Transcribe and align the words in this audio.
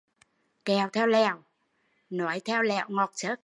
Kẹo 0.65 0.87
thèo 0.93 1.07
lèo, 1.15 1.35
nói 2.09 2.39
thèo 2.39 2.61
lẻo 2.71 2.85
ngọt 2.95 3.11
xớt 3.15 3.39